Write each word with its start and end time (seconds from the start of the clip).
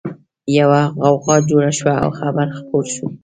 يوه 0.57 0.81
غوغا 1.05 1.37
جوړه 1.49 1.71
شوه 1.79 1.93
او 2.03 2.09
خبر 2.19 2.47
خپور 2.57 2.85
شو 2.93 3.05